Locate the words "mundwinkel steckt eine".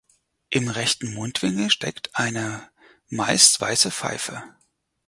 1.13-2.71